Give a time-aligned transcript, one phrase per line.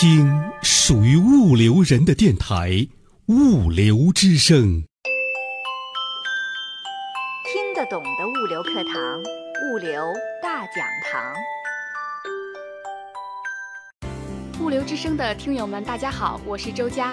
[0.00, 0.32] 听
[0.62, 2.70] 属于物流人的电台
[3.26, 4.56] 《物流之声》。
[7.52, 9.20] 听得懂的物流课堂，
[9.64, 11.34] 物流大讲堂。
[14.62, 17.12] 物流之声的听友们，大家好，我是周佳。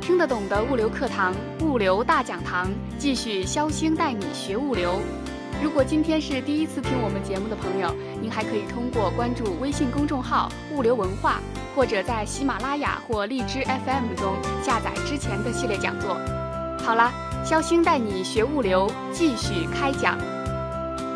[0.00, 5.02] 听得懂的物流课堂，物流大讲堂，继续肖星带你学物流。
[5.62, 11.40] 如果今天是第一次听我们节目的朋友，您还可以通过关注微信公众号“物流文化”，
[11.76, 16.16] 或者在喜马拉雅或荔枝 FM 中下载之前的系列讲座。
[16.78, 17.12] 好了，
[17.44, 20.18] 肖星带你学物流，继续开讲。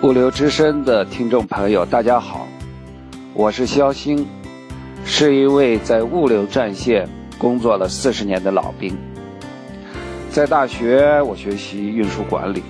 [0.04, 2.46] 物流之声的听众朋友，大家好，
[3.34, 4.24] 我是肖星，
[5.04, 8.96] 是一位在物流战线工作了四十年的老兵。
[10.30, 12.62] 在大学，我学习运输管理。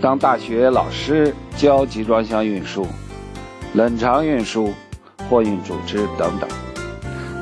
[0.00, 2.86] 当大学老师教集装箱运输、
[3.72, 4.72] 冷藏运输、
[5.28, 6.48] 货运组织等等；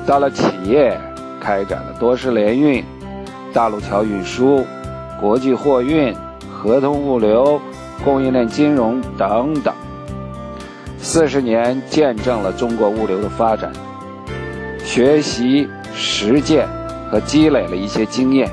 [0.07, 0.97] 到了企业，
[1.41, 2.83] 开展了多式联运、
[3.53, 4.65] 大陆桥运输、
[5.21, 6.15] 国际货运、
[6.51, 7.61] 合同物流、
[8.05, 9.75] 供应链金融等等。
[10.99, 13.73] 四十年见证了中国物流的发展，
[14.85, 16.67] 学习、实践
[17.11, 18.49] 和积累了一些经验。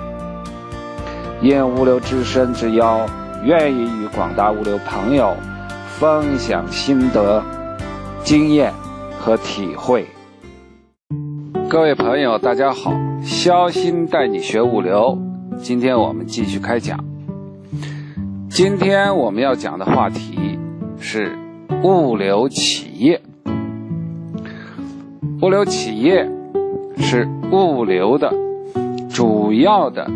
[1.41, 3.05] 应物流之声之邀。
[3.43, 5.35] 愿意与广大物流朋友
[5.97, 7.43] 分享心得、
[8.23, 8.71] 经验
[9.17, 10.05] 和体会。
[11.67, 15.17] 各位朋友，大家好，肖鑫带你学物流。
[15.57, 17.03] 今天我们继续开讲。
[18.47, 20.59] 今天我们要讲的话题
[20.99, 21.35] 是
[21.83, 23.19] 物流企业。
[25.41, 26.29] 物流企业
[26.97, 28.31] 是物流的
[29.09, 30.07] 主要的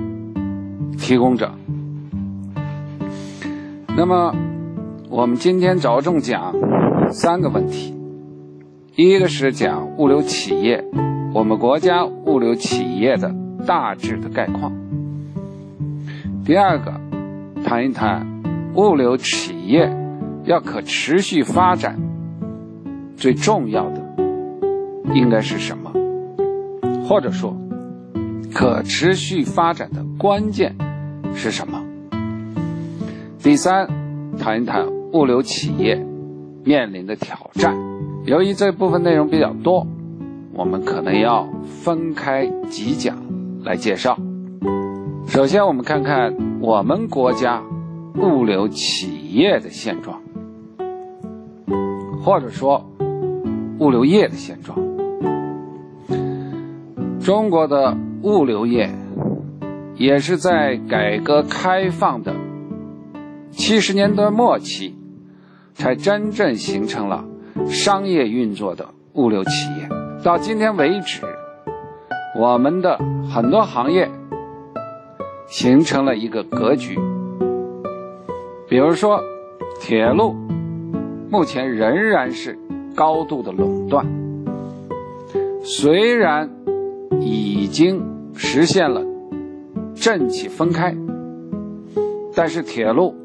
[0.99, 1.51] 提供者。
[3.97, 4.35] 那么，
[5.09, 6.53] 我们今天着重讲
[7.11, 7.95] 三个问题。
[8.97, 10.83] 一个是讲物流企业，
[11.33, 13.33] 我们国家物流企业的
[13.65, 14.73] 大致的概况。
[16.43, 16.99] 第二个，
[17.63, 18.27] 谈一谈
[18.75, 19.89] 物流企业
[20.43, 21.97] 要可持续发展，
[23.15, 24.01] 最重要的
[25.13, 25.89] 应该是什么？
[27.07, 27.55] 或者说，
[28.53, 30.75] 可持续发展的关键
[31.33, 31.81] 是什么？
[33.45, 33.87] 第三，
[34.39, 36.03] 谈一谈物流企业
[36.63, 37.77] 面临的挑战。
[38.25, 39.85] 由于这部分内容比较多，
[40.51, 43.15] 我们可能要分开几讲
[43.63, 44.17] 来介绍。
[45.27, 47.61] 首先，我们看看我们国家
[48.15, 50.23] 物流企业的现状，
[52.23, 52.83] 或者说
[53.77, 54.79] 物流业的现状。
[57.19, 58.89] 中国的物流业
[59.97, 62.34] 也是在改革开放的。
[63.57, 64.95] 七十年代末期，
[65.73, 67.25] 才真正形成了
[67.67, 69.89] 商业运作的物流企业。
[70.23, 71.21] 到今天为止，
[72.37, 72.99] 我们的
[73.33, 74.11] 很多行业
[75.47, 76.99] 形成了一个格局。
[78.67, 79.23] 比如说，
[79.79, 80.35] 铁路
[81.29, 82.59] 目前仍然是
[82.93, 84.05] 高度的垄断，
[85.63, 86.49] 虽然
[87.21, 88.03] 已经
[88.35, 89.01] 实现了
[89.95, 90.95] 政企分开，
[92.35, 93.15] 但是铁路。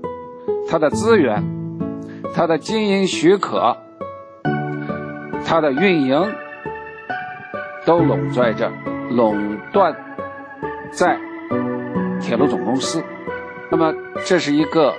[0.69, 1.43] 它的资源、
[2.35, 3.77] 它的经营许可、
[5.45, 6.33] 它的运营，
[7.85, 8.71] 都垄在着
[9.11, 9.95] 垄断
[10.93, 11.19] 在
[12.21, 13.03] 铁路总公司。
[13.71, 13.95] 那么，
[14.25, 14.95] 这是一个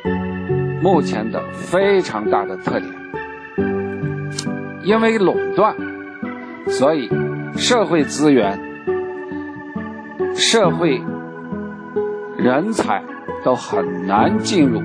[0.82, 2.92] 目前的非常大的特点。
[4.84, 5.76] 因为垄断，
[6.68, 7.10] 所以
[7.56, 8.60] 社会资源、
[10.34, 11.00] 社会
[12.38, 13.04] 人才
[13.44, 14.82] 都很难进入。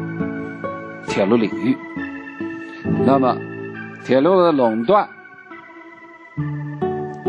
[1.16, 1.74] 铁路领域，
[3.06, 3.38] 那么
[4.04, 5.08] 铁路的垄断，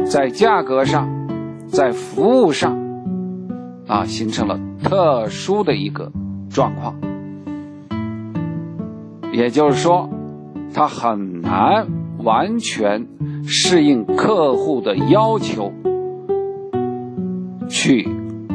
[0.06, 1.08] 在价格上，
[1.68, 2.78] 在服务上，
[3.88, 6.12] 啊，形成了特殊的一个
[6.50, 6.96] 状况。
[9.32, 10.10] 也就是说，
[10.74, 11.88] 它很难
[12.18, 13.08] 完全
[13.46, 15.72] 适应客户的要求，
[17.70, 18.06] 去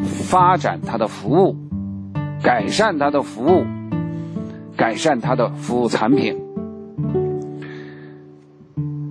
[0.03, 1.57] 发展它的服务，
[2.43, 3.65] 改善它的服务。
[4.83, 6.37] 改善它的服务产品，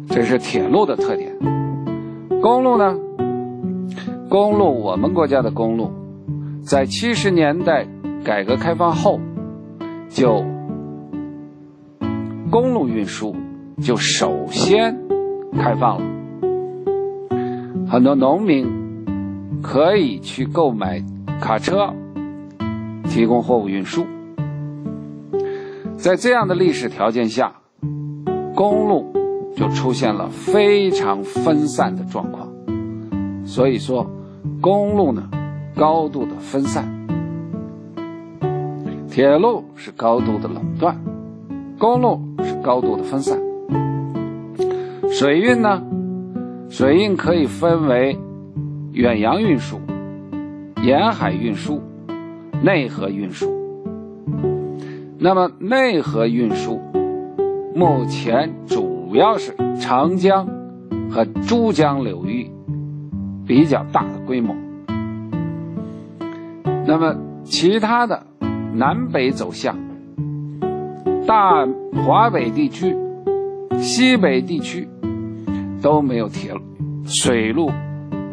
[0.10, 1.34] 这是铁路的特点。
[2.42, 3.00] 公路呢？
[4.28, 5.90] 公路，我们国家的公路，
[6.62, 7.88] 在七十年代
[8.26, 9.22] 改革开放后，
[10.10, 10.44] 就
[12.52, 13.34] 公路运输
[13.82, 14.98] 就首先
[15.54, 16.06] 开放了，
[17.88, 18.68] 很多农民
[19.64, 21.02] 可以去购买
[21.40, 21.94] 卡车，
[23.06, 24.06] 提供货物运输。
[26.02, 27.58] 在这样的历史条件下，
[28.56, 29.14] 公路
[29.56, 32.50] 就出现了非常分散的状况，
[33.46, 34.10] 所以说
[34.60, 35.30] 公路呢
[35.76, 36.90] 高度的分散，
[39.12, 41.00] 铁路是高度的垄断，
[41.78, 43.40] 公路是高度的分散。
[45.12, 45.84] 水运呢，
[46.68, 48.18] 水运可以分为
[48.92, 49.80] 远洋运输、
[50.82, 51.80] 沿海运输、
[52.64, 53.61] 内河运输。
[55.24, 56.82] 那么内河运输
[57.76, 60.48] 目前主要是长江
[61.12, 62.50] 和珠江流域
[63.46, 64.56] 比较大的规模。
[66.88, 68.26] 那么其他的
[68.74, 69.78] 南北走向、
[71.28, 71.68] 大
[72.04, 72.98] 华北地区、
[73.78, 74.90] 西北地区
[75.84, 76.62] 都没有铁路、
[77.06, 77.70] 水路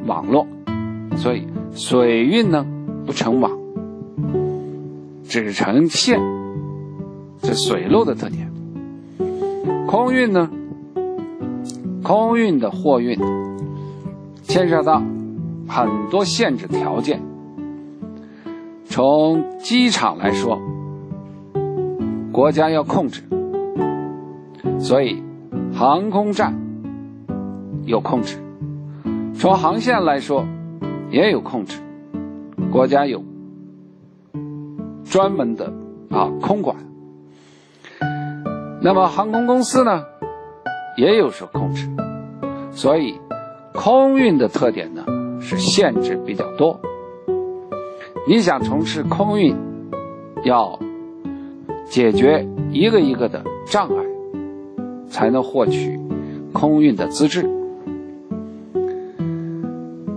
[0.07, 0.47] 网络，
[1.17, 2.65] 所以水运呢
[3.05, 3.53] 不成网，
[5.25, 6.38] 只成线。
[7.49, 8.53] 是水路的特点。
[9.87, 10.51] 空运呢？
[12.03, 13.19] 空运的货运
[14.43, 15.03] 牵涉到
[15.67, 17.23] 很多限制条件。
[18.85, 20.59] 从机场来说，
[22.31, 23.23] 国家要控制，
[24.79, 25.23] 所以
[25.73, 26.55] 航空站
[27.85, 28.37] 有控制；
[29.35, 30.45] 从航线来说，
[31.11, 31.81] 也有控制，
[32.71, 33.23] 国家有
[35.05, 35.73] 专门的
[36.11, 36.77] 啊空管。
[38.81, 40.05] 那么航空公司呢，
[40.97, 41.89] 也有所控制，
[42.71, 43.21] 所以
[43.75, 45.05] 空运的特点呢
[45.41, 46.81] 是限制比较多。
[48.29, 49.57] 你想从事空运，
[50.45, 50.79] 要
[51.87, 54.05] 解决一个一个的障碍，
[55.09, 55.99] 才能获取
[56.53, 57.49] 空运的资质。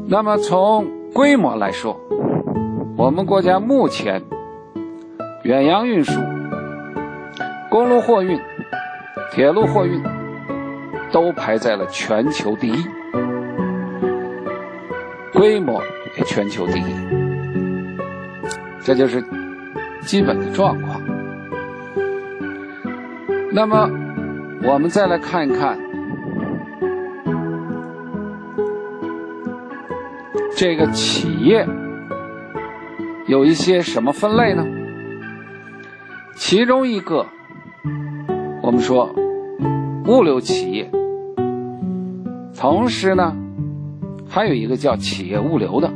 [0.08, 2.00] 那么从规模来说，
[2.98, 4.22] 我们国家目前
[5.44, 6.20] 远洋运输、
[7.72, 8.38] 公路货运。
[9.32, 10.04] 铁路货运
[11.10, 12.86] 都排在了全球第一，
[15.32, 15.82] 规模
[16.18, 16.96] 也全球第一，
[18.82, 19.24] 这就是
[20.02, 21.02] 基本的状况。
[23.54, 23.90] 那么，
[24.64, 25.80] 我们再来看一看
[30.58, 31.66] 这个企业
[33.28, 34.66] 有一些什么分类呢？
[36.36, 37.26] 其中一个，
[38.72, 39.10] 我们说。
[40.08, 40.90] 物流企业，
[42.58, 43.36] 同时呢，
[44.30, 45.92] 还有一个叫企业物流的，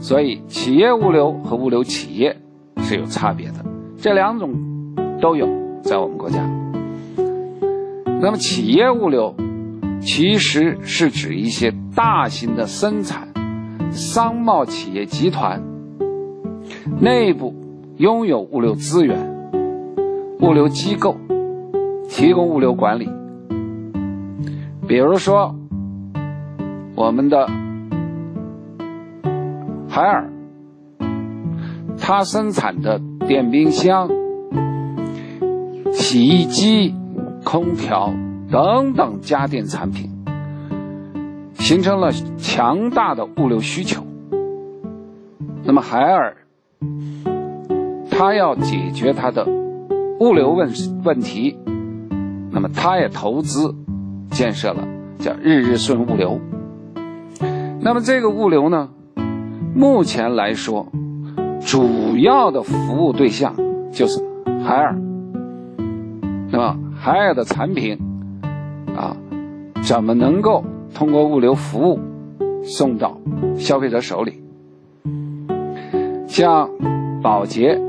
[0.00, 2.38] 所以企业物流和物流企业
[2.78, 3.62] 是有差别的，
[3.98, 4.54] 这两种
[5.20, 5.46] 都有
[5.82, 6.38] 在我们国家。
[8.22, 9.34] 那么企业物流
[10.00, 13.28] 其实是指一些大型的生产
[13.92, 15.62] 商贸企业集团，
[16.98, 17.54] 内部
[17.98, 19.37] 拥有物流资源、
[20.40, 21.16] 物流机构。
[22.10, 23.08] 提供物流管理，
[24.88, 25.54] 比如说
[26.96, 27.46] 我们的
[29.88, 30.32] 海尔，
[31.98, 32.98] 它生产的
[33.28, 34.08] 电冰箱、
[35.92, 36.94] 洗衣机、
[37.44, 38.14] 空调
[38.50, 40.10] 等等家电产品，
[41.52, 44.02] 形成了强大的物流需求。
[45.62, 46.38] 那么海尔，
[48.10, 49.46] 它要解决它的
[50.20, 50.70] 物流问
[51.04, 51.58] 问题。
[52.50, 53.74] 那么，他也投资
[54.30, 54.86] 建设了
[55.18, 56.40] 叫日日顺物流。
[57.80, 58.88] 那么，这个物流呢，
[59.74, 60.88] 目前来说，
[61.60, 63.54] 主要的服务对象
[63.92, 64.18] 就是
[64.64, 64.98] 海尔。
[66.50, 67.98] 那么，海尔的产品
[68.96, 69.16] 啊，
[69.82, 70.64] 怎么能够
[70.94, 72.00] 通过物流服务
[72.64, 73.18] 送到
[73.56, 74.42] 消费者手里？
[76.26, 76.70] 像
[77.22, 77.80] 宝洁，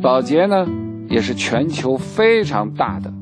[0.00, 0.66] 宝洁呢？
[1.14, 3.12] 也是全球非常大的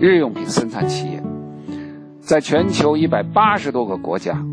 [0.00, 1.22] 日用品生产企业，
[2.18, 4.44] 在全球一百八十多个国家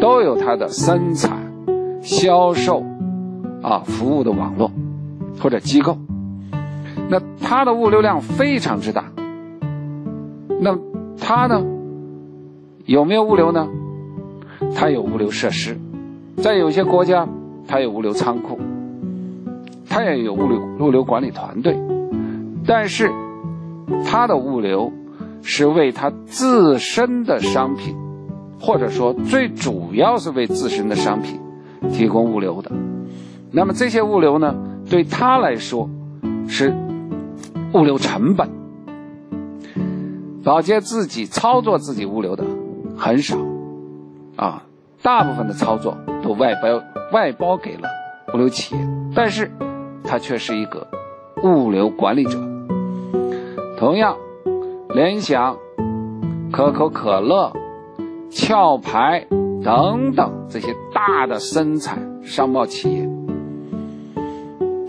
[0.00, 1.52] 都有它的生产、
[2.00, 2.82] 销售
[3.62, 4.70] 啊服务的网络
[5.38, 5.98] 或者机构。
[7.10, 9.04] 那它的物流量非常之大。
[10.58, 10.78] 那
[11.20, 11.62] 它呢
[12.86, 13.68] 有没有物流呢？
[14.74, 15.78] 它有物流设施，
[16.38, 17.28] 在有些国家
[17.68, 18.58] 它有物流仓库。
[19.88, 21.78] 它也有物流物流管理团队，
[22.66, 23.10] 但是
[24.06, 24.92] 它的物流
[25.42, 27.94] 是为它自身的商品，
[28.60, 31.38] 或者说最主要是为自身的商品
[31.92, 32.72] 提供物流的。
[33.52, 34.56] 那么这些物流呢，
[34.88, 35.88] 对他来说
[36.48, 36.74] 是
[37.72, 38.48] 物流成本。
[40.42, 42.44] 宝洁自己操作自己物流的
[42.96, 43.36] 很少，
[44.36, 44.64] 啊，
[45.02, 47.88] 大部分的操作都外包外包给了
[48.34, 48.80] 物流企业，
[49.14, 49.50] 但是。
[50.04, 50.86] 他却是一个
[51.42, 52.38] 物流管理者。
[53.78, 54.16] 同样，
[54.94, 55.56] 联想
[56.52, 57.52] 可口可乐、
[58.30, 59.26] 壳牌
[59.62, 63.08] 等等这些大的生产商贸企业，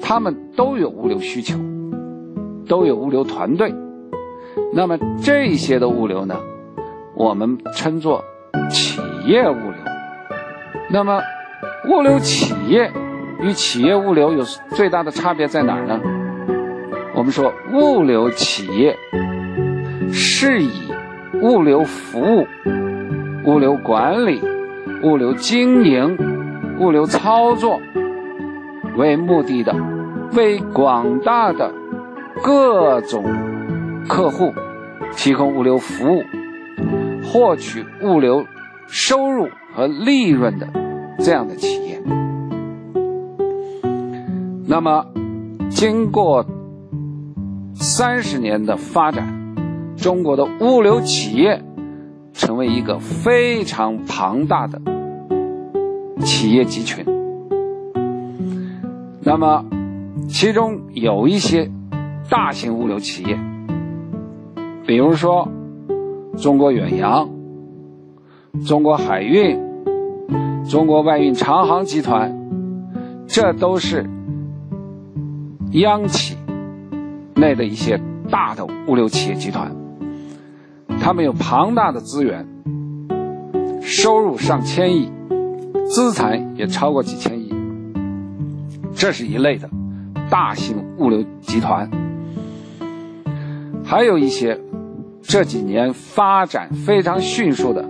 [0.02, 1.58] 他们都有物流需求，
[2.68, 3.74] 都有物流团队。
[4.74, 6.38] 那么这些的物流呢，
[7.16, 8.24] 我们称作
[8.70, 9.74] 企业物流。
[10.92, 11.22] 那么
[11.90, 12.92] 物流企业
[13.42, 16.00] 与企业物流有最大的差别在哪儿呢？
[17.14, 18.98] 我们说物流企业
[20.12, 20.92] 是以
[21.42, 22.48] 物流服务、
[23.46, 24.42] 物流管理、
[25.04, 26.18] 物流经营、
[26.80, 27.80] 物流操作
[28.98, 29.74] 为目的的，
[30.34, 31.72] 为广大的
[32.44, 33.24] 各种
[34.10, 34.54] 客户
[35.16, 36.24] 提供物流服务，
[37.24, 38.46] 获取物流
[38.88, 40.68] 收入和利润的
[41.20, 41.95] 这样的企业。
[44.68, 45.06] 那么，
[45.70, 46.46] 经过
[47.76, 49.56] 三十年的发展，
[49.96, 51.64] 中国的物流企业
[52.34, 54.82] 成为一个非常庞大的
[56.22, 57.06] 企业集群。
[59.22, 59.66] 那么，
[60.28, 61.70] 其中有一些
[62.30, 63.38] 大型物流企业，
[64.88, 65.48] 比如说
[66.38, 67.30] 中国远洋、
[68.66, 69.60] 中国海运、
[70.68, 72.36] 中国外运长航集团，
[73.28, 74.10] 这都是
[75.80, 76.36] 央企。
[77.38, 78.00] 内的一些
[78.32, 79.70] 大的物流企业集团，
[81.02, 82.48] 他们有庞大的资源，
[83.82, 85.12] 收入上千亿，
[85.86, 87.54] 资产也超过几千亿。
[88.96, 89.70] 这是一类的
[90.30, 91.92] 大型物流集团。
[93.84, 94.58] 还有一些
[95.22, 97.86] 这几年发展非常迅速的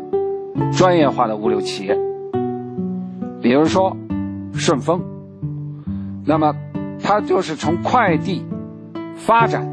[0.76, 1.96] 专业化的物流企业，
[3.44, 3.96] 比如说
[4.54, 5.00] 顺丰，
[6.26, 6.52] 那么
[7.06, 8.44] 它就是从快递。
[9.18, 9.66] 发展，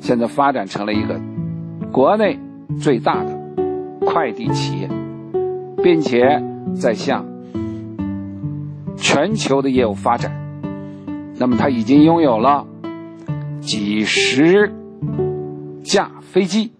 [0.00, 1.18] 现在发展成了一个
[1.90, 2.38] 国内
[2.78, 3.30] 最大的
[4.04, 4.88] 快递企业，
[5.82, 6.42] 并且
[6.74, 7.24] 在向
[8.96, 10.30] 全球的业务发展。
[11.38, 12.66] 那么，它已经拥有了
[13.60, 14.70] 几十
[15.82, 16.72] 架飞机，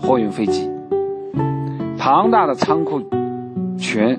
[0.00, 0.68] 货运飞机，
[1.98, 3.00] 庞大的仓库
[3.78, 4.18] 群，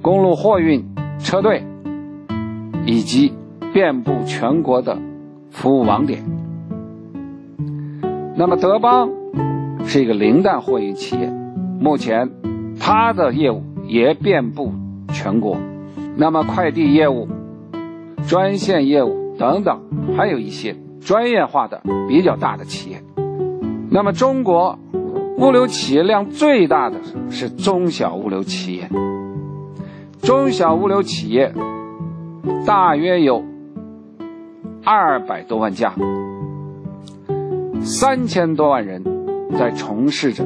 [0.00, 0.84] 公路货运
[1.18, 1.66] 车队，
[2.86, 3.34] 以及
[3.72, 4.98] 遍布全国的。
[5.50, 6.22] 服务网点。
[8.36, 9.10] 那么德邦
[9.86, 11.32] 是一个零蛋货运企业，
[11.80, 12.30] 目前
[12.78, 14.72] 它的业务也遍布
[15.08, 15.56] 全国。
[16.16, 17.28] 那么快递业务、
[18.28, 19.80] 专线业务等等，
[20.16, 23.02] 还有一些专业化的比较大的企业。
[23.90, 24.78] 那么中国
[25.38, 26.98] 物流企业量最大的
[27.30, 28.90] 是中小物流企业，
[30.20, 31.54] 中小物流企业
[32.66, 33.42] 大约有。
[34.84, 35.94] 二百多万家，
[37.82, 39.02] 三千多万人
[39.58, 40.44] 在从事着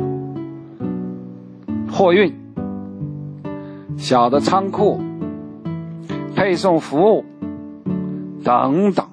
[1.91, 2.35] 货运、
[3.97, 5.01] 小的仓库、
[6.35, 7.25] 配送服务
[8.43, 9.07] 等等。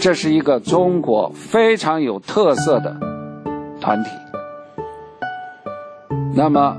[0.00, 2.96] 这是一个中国非常有特色的
[3.80, 4.10] 团体。
[6.34, 6.76] 那么，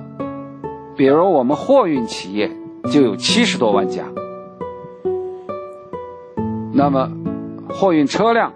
[0.98, 2.50] 比如我们货运企业
[2.92, 4.06] 就有七十多万家。
[6.84, 7.12] 那么，
[7.70, 8.54] 货运车辆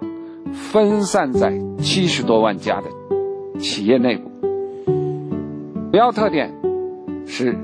[0.52, 4.32] 分散在七十多万家的企业内部，
[5.92, 6.52] 主要特点
[7.28, 7.56] 是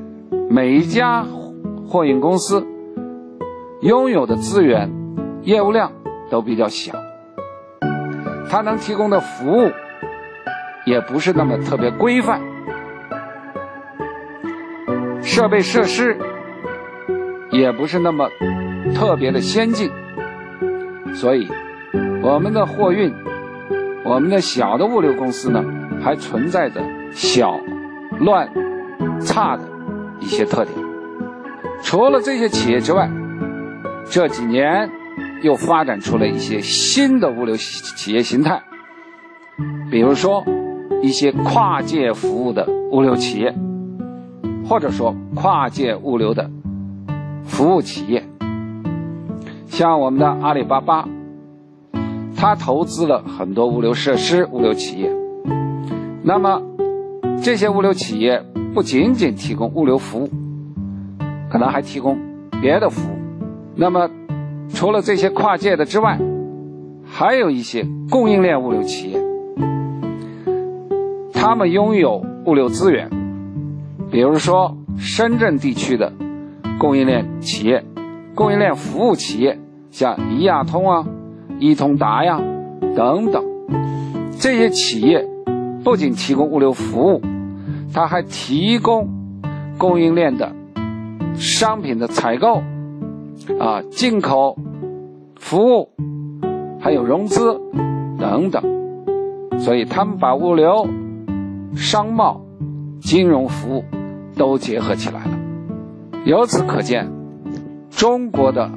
[0.52, 1.26] 每一家
[1.88, 2.64] 货运公司
[3.82, 4.92] 拥有的资源、
[5.42, 5.94] 业务量
[6.30, 6.94] 都比较小，
[8.48, 9.72] 它能提供的服务
[10.86, 12.40] 也不是那么特别规范，
[15.24, 16.20] 设备设施
[17.50, 18.30] 也不是那么
[18.94, 19.90] 特别的先进。
[21.14, 21.48] 所以，
[22.24, 23.14] 我们的货运，
[24.04, 25.64] 我们的小的物流公司呢，
[26.02, 27.60] 还存在着小、
[28.20, 28.50] 乱、
[29.20, 29.64] 差的
[30.20, 30.76] 一些特点。
[31.84, 33.10] 除了这些企业之外，
[34.10, 34.90] 这几年
[35.42, 38.62] 又发展出了一些新的物流企业形态，
[39.92, 40.44] 比如说
[41.02, 43.54] 一些跨界服务的物流企业，
[44.68, 46.50] 或者说跨界物流的
[47.44, 48.24] 服务企业。
[49.72, 51.08] 像我们的阿里巴巴，
[52.36, 55.10] 它投资了很多物流设施、物流企业。
[56.24, 56.62] 那么，
[57.42, 60.30] 这些物流企业不仅仅提供物流服务，
[61.50, 62.20] 可能还提供
[62.62, 63.16] 别的服务。
[63.74, 64.10] 那么，
[64.74, 66.20] 除了这些跨界的之外，
[67.06, 69.22] 还有一些供应链物流企业，
[71.34, 73.10] 他们拥有物流资源，
[74.12, 76.12] 比如说深圳地区的
[76.78, 77.86] 供应链企业。
[78.36, 79.60] 供应链服务企业，
[79.92, 81.06] 像一亚通啊、
[81.60, 82.42] 一通达呀
[82.96, 83.44] 等等，
[84.40, 85.28] 这些企业
[85.84, 87.22] 不仅提供物流服务，
[87.94, 89.10] 它还提供
[89.78, 90.54] 供应链的
[91.36, 92.62] 商品的采购、
[93.60, 94.58] 啊进口
[95.38, 95.90] 服务，
[96.80, 97.60] 还有融资
[98.18, 98.64] 等等。
[99.60, 100.88] 所以他们把物流、
[101.76, 102.42] 商贸、
[103.00, 103.84] 金融服务
[104.36, 105.38] 都结合起来了。
[106.26, 107.12] 由此可见，
[107.92, 108.72] 中国的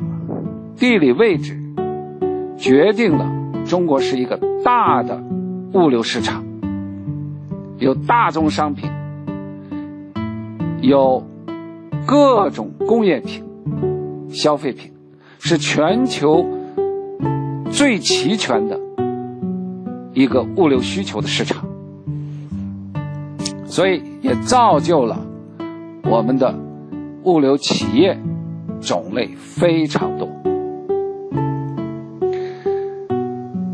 [0.76, 1.58] 地理位置
[2.58, 3.32] 决定了
[3.64, 5.22] 中国是一个大的
[5.72, 6.44] 物流市场，
[7.78, 8.90] 有大宗商品，
[10.82, 11.24] 有
[12.06, 13.42] 各种工业品、
[14.28, 14.92] 消费品，
[15.38, 16.44] 是全球
[17.70, 18.78] 最齐全的
[20.12, 21.64] 一个物流需求的市场，
[23.64, 25.18] 所以也造就了
[26.04, 26.54] 我们的。
[27.26, 28.18] 物流企业
[28.84, 30.28] 种类非常多。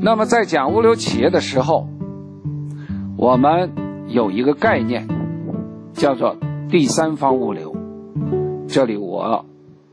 [0.01, 1.87] 那么在讲物流企业的时候，
[3.19, 3.73] 我们
[4.09, 5.07] 有一个概念，
[5.93, 6.37] 叫做
[6.71, 7.77] 第三方物流。
[8.67, 9.45] 这里我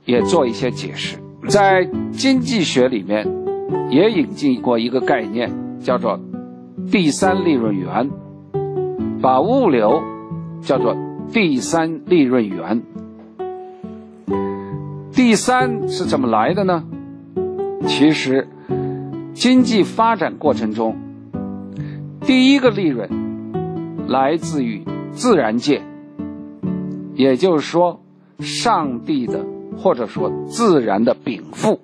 [0.06, 1.18] 也做一些解释。
[1.50, 3.28] 在经济学里面
[3.90, 6.20] 也引进过一个概念，叫做
[6.92, 8.10] 第三利润源，
[9.22, 10.02] 把物流
[10.62, 10.96] 叫做
[11.34, 12.82] 第三利润源。
[15.28, 16.86] 第三是怎么来的呢？
[17.86, 18.48] 其实，
[19.34, 20.96] 经济发展过程中，
[22.22, 23.10] 第一个利润
[24.08, 25.82] 来自于自然界，
[27.14, 28.00] 也就是说，
[28.40, 29.46] 上帝的
[29.78, 31.82] 或者说自然的禀赋。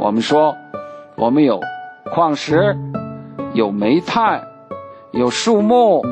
[0.00, 0.56] 我们说，
[1.16, 1.60] 我们有
[2.12, 2.76] 矿石，
[3.54, 4.42] 有煤炭，
[5.12, 6.02] 有树木，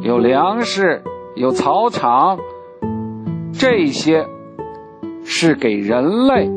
[0.00, 1.02] 有粮食，
[1.36, 2.38] 有草场，
[3.52, 4.26] 这些。
[5.24, 6.50] 是给人类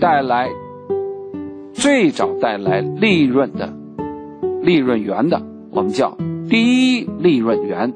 [0.00, 0.48] 带来
[1.72, 3.72] 最早带来利润的
[4.60, 5.40] 利润源的，
[5.70, 6.16] 我们叫
[6.48, 7.92] 第一利润源，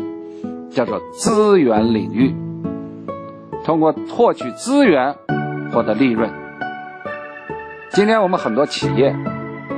[0.71, 2.35] 叫做资源领域。
[3.65, 5.17] 通过获取资源
[5.73, 6.31] 获得利润。
[7.91, 9.15] 今天我们很多企业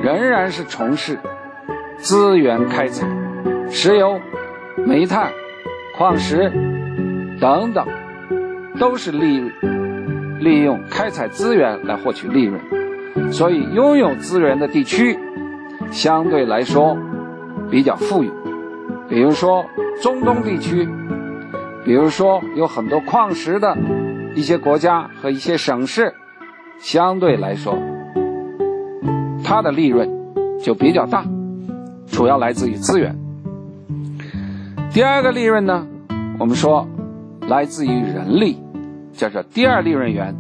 [0.03, 1.19] 仍然是从事
[1.99, 3.07] 资源开采，
[3.71, 4.21] 石油、
[4.87, 5.31] 煤炭、
[5.97, 6.51] 矿石
[7.41, 7.87] 等等，
[8.79, 9.78] 都是利润。
[10.41, 15.19] 利用开采资源来获取利润，所以拥有资源的地区
[15.91, 16.97] 相对来说
[17.71, 18.31] 比较富裕。
[19.09, 19.65] 比如说
[20.03, 20.89] 中东地区，
[21.85, 23.77] 比如说有很多矿石的
[24.35, 26.15] 一些国家和一些省市，
[26.79, 27.77] 相对来说
[29.43, 30.09] 它的利润
[30.63, 31.25] 就比较大，
[32.07, 33.19] 主要来自于资源。
[34.93, 35.87] 第二个利润呢，
[36.39, 36.87] 我们说
[37.49, 38.59] 来自于人力。
[39.19, 40.37] 叫做第二利润源。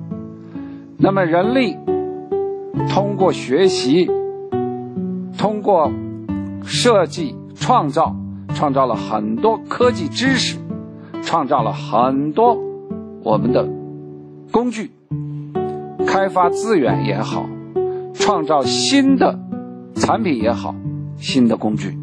[0.99, 1.77] 那么人力
[2.89, 4.09] 通过学习，
[5.37, 5.91] 通过
[6.63, 8.15] 设计创造，
[8.55, 10.59] 创造了很多科技知识，
[11.23, 12.57] 创造了很多
[13.25, 13.69] 我们的
[14.53, 14.93] 工具，
[16.07, 17.47] 开发资源也好，
[18.15, 19.41] 创造新的
[19.97, 20.73] 产品也好，
[21.17, 21.99] 新的工具，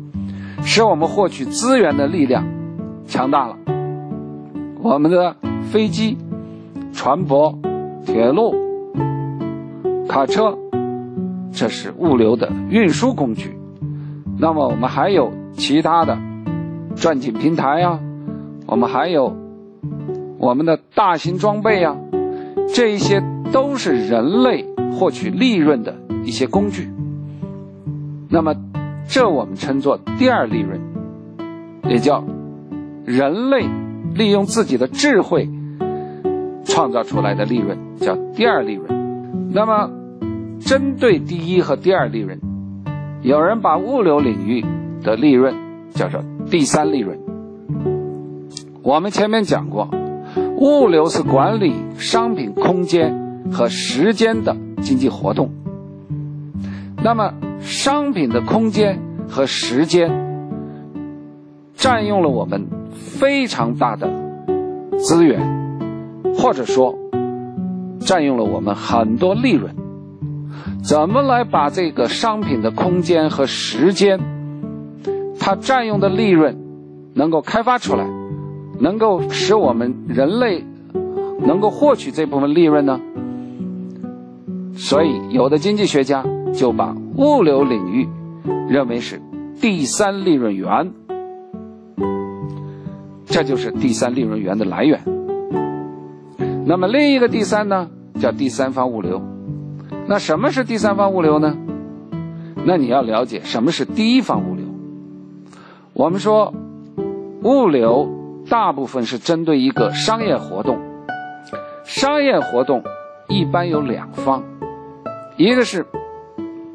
[0.62, 2.46] 使我们获取资源的力量
[3.08, 3.56] 强大了。
[4.82, 5.38] 我们的
[5.72, 6.18] 飞机。
[6.96, 7.54] 船舶、
[8.06, 8.56] 铁路、
[10.08, 10.58] 卡车，
[11.52, 13.58] 这是物流的运输工具。
[14.40, 16.18] 那么我们还有其他的
[16.96, 18.00] 钻井平台呀，
[18.66, 19.36] 我们还有
[20.40, 21.98] 我们的大型装备呀，
[22.74, 24.66] 这一些都是人类
[24.98, 26.90] 获取利润的一些工具。
[28.30, 28.56] 那么
[29.08, 30.80] 这我们称作第二利润，
[31.90, 32.24] 也叫
[33.06, 33.66] 人类
[34.16, 35.50] 利用自己的智慧。
[36.66, 39.52] 创造出来的利润叫第二利润。
[39.54, 39.90] 那么，
[40.60, 42.42] 针对第一和第二利润，
[43.22, 44.66] 有人把物流领域
[45.02, 45.56] 的利润
[45.92, 47.18] 叫做第三利润。
[48.84, 49.90] 我们前面讲过，
[50.58, 55.52] 物流是管理商品空间和时间的经济活动。
[57.02, 59.00] 那么，商品的空间
[59.30, 60.12] 和时间
[61.76, 64.10] 占用了我们非常大的
[64.98, 65.55] 资源。
[66.38, 66.96] 或者说，
[68.00, 69.76] 占用了我们很多利润。
[70.84, 74.20] 怎么来把这个商品的空间和时间，
[75.40, 76.58] 它占用的利润，
[77.14, 78.08] 能够开发出来，
[78.80, 80.64] 能够使我们人类
[81.40, 83.00] 能够获取这部分利润呢？
[84.76, 88.08] 所以，有的经济学家就把物流领域
[88.70, 89.22] 认为是
[89.62, 90.92] 第三利润源，
[93.26, 95.02] 这就是第三利润源的来源。
[96.68, 99.22] 那么另一个第三呢，叫第三方物流。
[100.08, 101.56] 那什么是第三方物流呢？
[102.66, 104.66] 那你要了解什么是第一方物流。
[105.94, 106.54] 我们说，
[107.44, 108.10] 物流
[108.50, 110.80] 大部分是针对一个商业活动，
[111.84, 112.84] 商业活动
[113.28, 114.44] 一般有两方，
[115.38, 115.86] 一个是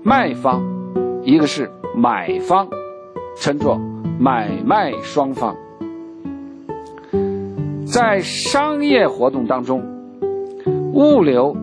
[0.05, 0.63] 卖方，
[1.25, 2.69] 一个是买方，
[3.37, 3.81] 称作
[4.21, 5.57] 买卖双方。
[7.93, 9.83] 在商业活动当中，
[10.95, 11.57] 物流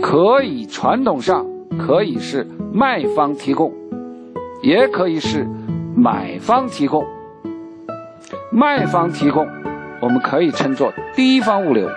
[0.00, 1.44] 可以传统上
[1.80, 3.72] 可以是卖方提供，
[4.62, 5.48] 也可以是
[5.96, 7.04] 买方提供。
[8.52, 9.48] 卖方提供，
[10.00, 11.88] 我们可以称作第一方物流；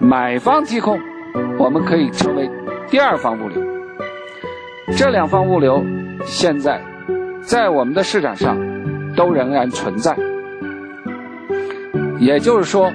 [0.00, 1.00] 买方提供，
[1.58, 2.48] 我们可以称为
[2.88, 3.60] 第二方物流。
[4.96, 5.82] 这两方物流
[6.24, 6.80] 现在
[7.42, 8.56] 在我们的市场上
[9.16, 10.16] 都仍然存在。
[12.24, 12.90] 也就是说，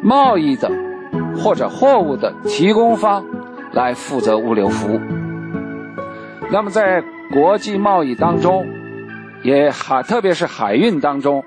[0.00, 0.70] 贸易的
[1.36, 3.24] 或者货物的提供方
[3.72, 5.00] 来负责物流服务。
[6.52, 8.64] 那么在国际贸易当中，
[9.42, 11.42] 也海特别是海运当中，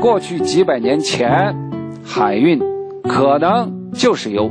[0.00, 1.56] 过去几百年前，
[2.04, 2.60] 海运
[3.04, 4.50] 可能就是由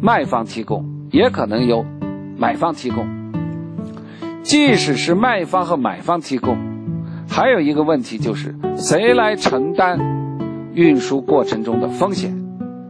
[0.00, 1.86] 卖方提供，也可能由
[2.36, 3.06] 买方提供。
[4.42, 6.58] 即使是卖方和买方提供。
[7.28, 9.98] 还有一个问题就是，谁来承担
[10.76, 12.44] 运输过程中的风险？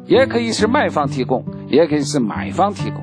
[0.07, 3.01] 也可以是卖方提供，也可以是买方提供。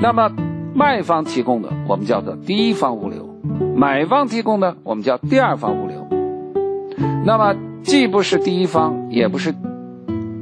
[0.00, 0.30] 那么，
[0.74, 3.28] 卖方提供的我们叫做第一方物流，
[3.76, 6.08] 买方提供的我们叫第二方物流。
[7.26, 9.54] 那么，既不是第一方，也不是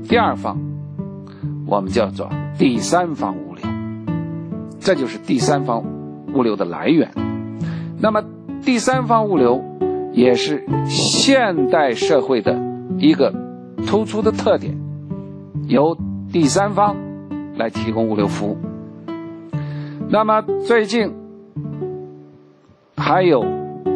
[0.09, 0.59] 第二方，
[1.67, 3.65] 我们叫做第三方物流。
[4.79, 5.85] 这就是第三方
[6.33, 7.11] 物流的来源。
[8.01, 8.23] 那么，
[8.65, 9.65] 第三方物流。
[10.17, 12.59] 也是现代社会的
[12.99, 13.33] 一个
[13.87, 14.77] 突出的特点，
[15.69, 15.97] 由
[16.33, 16.97] 第三方
[17.57, 18.57] 来提供物流服务。
[20.09, 21.15] 那么最近
[22.97, 23.45] 还有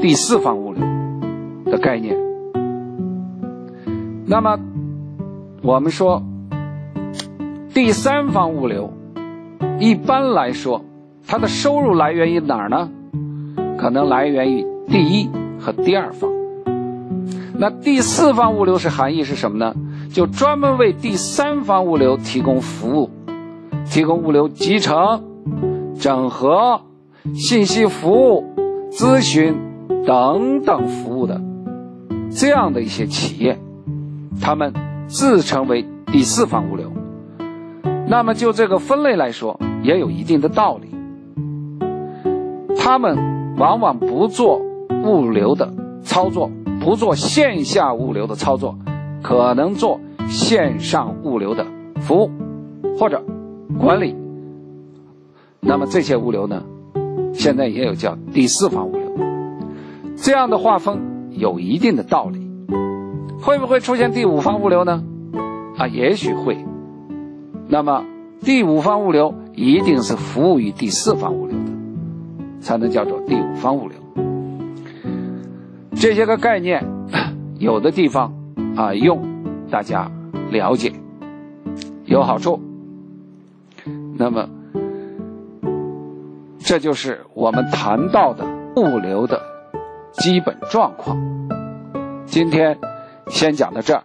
[0.01, 0.83] 第四方物流
[1.67, 2.17] 的概念。
[4.27, 4.59] 那么
[5.63, 6.23] 我们说
[7.75, 8.93] 第三方物流，
[9.79, 10.85] 一般来说
[11.27, 12.91] 它的收入来源于哪儿呢？
[13.79, 15.29] 可能来源于第一。
[15.63, 16.31] 和第二方，
[17.61, 19.75] 那第四方物流是含义是什么呢？
[20.11, 23.11] 就专门为第三方物流提供服务，
[23.85, 25.23] 提供物流集成、
[26.01, 26.81] 整合、
[27.35, 28.47] 信息服务、
[28.91, 29.55] 咨询
[30.07, 31.39] 等等服务的
[32.31, 33.59] 这样的一些企业，
[34.41, 34.73] 他们
[35.07, 36.91] 自称为第四方物流。
[38.09, 40.89] 那么就这个分类来说，也有一定的道理。
[42.79, 44.63] 他们往往不做。
[45.03, 48.79] 物流的操作不做线下物流的操作，
[49.23, 51.67] 可能做线上物流的
[52.01, 52.31] 服务
[52.99, 53.23] 或者
[53.79, 54.17] 管理。
[55.61, 56.65] 那么这些物流呢，
[57.35, 59.13] 现在也有叫第四方物流。
[60.17, 62.51] 这样的划分有一定的道理。
[63.43, 65.03] 会不会出现第五方物流呢？
[65.77, 66.59] 啊，也许会。
[67.69, 68.05] 那么
[68.41, 71.73] 第五方物流一定是服务于第四方物流的，
[72.61, 74.00] 才能叫做第五方物流。
[76.01, 76.83] 这些个概念，
[77.61, 78.33] 有的地方
[78.75, 79.23] 啊用，
[79.71, 80.11] 大家
[80.51, 80.91] 了解
[82.07, 82.59] 有好处。
[84.17, 84.49] 那么，
[86.59, 89.43] 这就是我们谈到的物流的
[90.13, 91.19] 基本状况。
[92.25, 92.79] 今天
[93.29, 94.03] 先讲到这儿。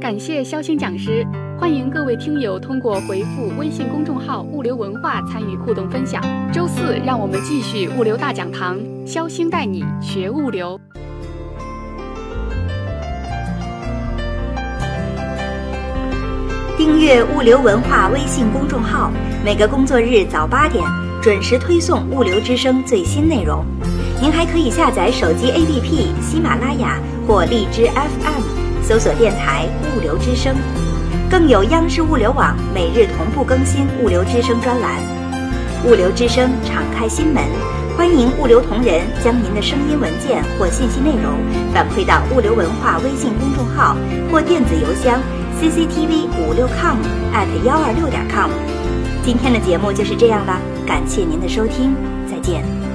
[0.00, 1.26] 感谢肖星讲师，
[1.62, 6.20] 欢迎各位听友通过回复微信公众号“物流文化”参与互动分享。
[6.52, 10.76] 周四，让我们继续物流大讲堂，肖星带你学物流。
[16.76, 19.12] 订阅物流文化微信公众号，
[19.44, 20.84] 每个工作日早八点
[21.22, 23.64] 准时推送物流之声最新内容。
[24.20, 28.42] 您还可以下载手机 APP 喜马拉雅或荔枝 FM。
[28.82, 30.56] 搜索电台物流之声，
[31.32, 35.00] 更有央视物流网每日同步更新物流之声专栏。
[35.86, 37.42] 物流之声敞开心门，
[37.96, 41.32] 欢迎物流同仁将您的声音文件或信息内容
[41.72, 43.96] 反馈到物流文化微信公众号
[44.30, 45.22] 或电子邮箱
[45.58, 46.98] cctv 五六 com
[47.32, 48.50] at 幺二六点 com。
[49.24, 51.96] 今天的节目就是这样了，感谢您的收听，
[52.30, 52.91] 再见。